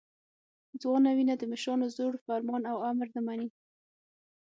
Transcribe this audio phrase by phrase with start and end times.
[0.81, 3.49] ځوانه وینه د مشرانو زوړ فرمان او امر نه مني.